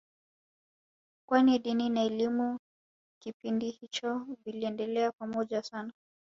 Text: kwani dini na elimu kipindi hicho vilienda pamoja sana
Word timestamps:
kwani 1.27 1.59
dini 1.59 1.89
na 1.89 2.01
elimu 2.03 2.59
kipindi 3.21 3.69
hicho 3.69 4.27
vilienda 4.45 5.11
pamoja 5.11 5.63
sana 5.63 5.91